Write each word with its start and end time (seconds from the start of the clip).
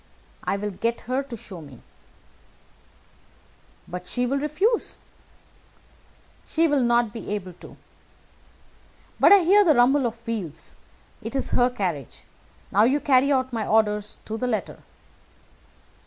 "I 0.43 0.57
will 0.57 0.71
get 0.71 1.01
her 1.01 1.21
to 1.21 1.37
show 1.37 1.61
me." 1.61 1.83
"But 3.87 4.07
she 4.07 4.25
will 4.25 4.39
refuse." 4.39 4.97
"She 6.43 6.67
will 6.67 6.81
not 6.81 7.13
be 7.13 7.29
able 7.35 7.53
to. 7.61 7.77
But 9.19 9.31
I 9.31 9.43
hear 9.43 9.63
the 9.63 9.75
rumble 9.75 10.07
of 10.07 10.25
wheels. 10.25 10.75
It 11.21 11.35
is 11.35 11.51
her 11.51 11.69
carriage. 11.69 12.23
Now 12.71 12.87
carry 12.97 13.31
out 13.31 13.53
my 13.53 13.67
orders 13.67 14.17
to 14.25 14.39
the 14.39 14.47
letter." 14.47 14.79